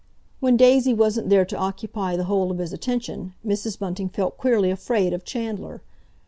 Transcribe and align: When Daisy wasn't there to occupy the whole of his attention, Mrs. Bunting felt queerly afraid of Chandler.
When 0.39 0.57
Daisy 0.57 0.95
wasn't 0.95 1.29
there 1.29 1.45
to 1.45 1.55
occupy 1.55 2.15
the 2.17 2.23
whole 2.23 2.49
of 2.49 2.57
his 2.57 2.73
attention, 2.73 3.35
Mrs. 3.45 3.77
Bunting 3.77 4.09
felt 4.09 4.35
queerly 4.35 4.71
afraid 4.71 5.13
of 5.13 5.23
Chandler. 5.23 5.83